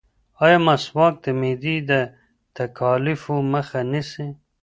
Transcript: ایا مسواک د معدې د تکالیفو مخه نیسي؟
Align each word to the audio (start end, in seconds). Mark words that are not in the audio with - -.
ایا 0.43 0.57
مسواک 0.67 1.13
د 1.23 1.27
معدې 1.39 1.75
د 1.89 1.91
تکالیفو 2.57 3.35
مخه 3.53 3.79
نیسي؟ 3.91 4.27